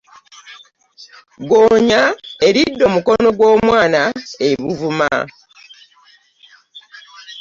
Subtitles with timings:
[1.41, 2.01] Ggoonya
[2.47, 4.01] eridde omukono gw'omwana
[4.47, 5.11] e Buvuma.